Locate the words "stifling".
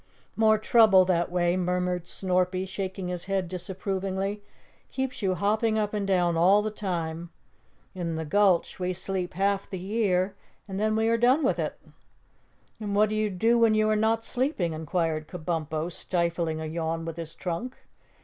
15.91-16.59